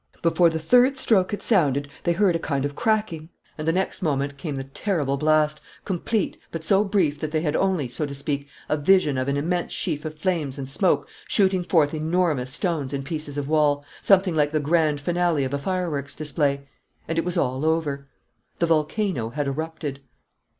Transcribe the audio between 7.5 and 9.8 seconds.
only, so to speak, a vision of an immense